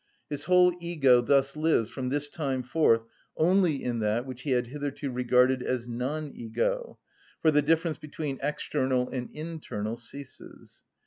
[0.31, 3.03] His whole ego thus lives from this time forth
[3.37, 6.97] only in that which he had hitherto regarded as non‐ego:
[7.39, 10.81] for the difference between external and internal ceases.